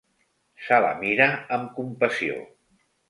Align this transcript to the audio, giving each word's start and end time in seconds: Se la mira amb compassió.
Se 0.67 0.79
la 0.85 0.89
mira 1.03 1.27
amb 1.59 1.69
compassió. 1.77 2.41